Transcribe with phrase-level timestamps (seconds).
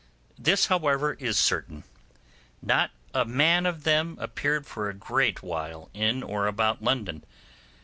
[0.39, 1.83] This, however, is certain,
[2.59, 7.23] not a man of them appeared for a great while in or about London.